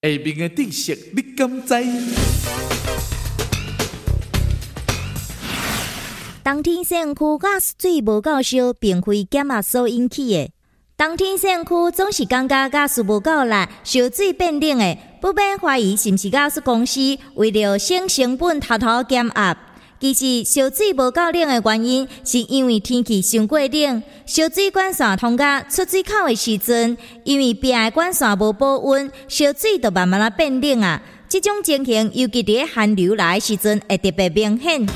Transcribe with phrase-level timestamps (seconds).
[0.00, 1.74] 下面的知识你敢知？
[6.44, 10.52] 冬天洗身躯甲水无够烧，并非减压所引起的。
[10.96, 17.00] 冬天洗身躯总是感觉加水无够力，烧水变冷的，不免怀疑是不是加水公司
[17.34, 19.58] 为了省成本偷偷减压。
[20.00, 31.02] 其实烧水无够冷的原因，是因为天气伤过冷，烧水管线通过出水口的时阵，因为壁的管线无保温，烧水就慢慢啊变冷啊。
[31.28, 34.86] 这种情形，尤其伫寒流来的时阵，会特别明显。